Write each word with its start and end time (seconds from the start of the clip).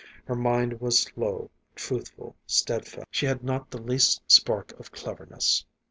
Her 0.25 0.33
mind 0.33 0.81
was 0.81 0.97
slow, 0.97 1.51
truthful, 1.75 2.35
steadfast. 2.47 3.05
She 3.11 3.27
had 3.27 3.43
not 3.43 3.69
the 3.69 3.79
least 3.79 4.19
spark 4.25 4.71
of 4.79 4.91
cleverness. 4.91 5.63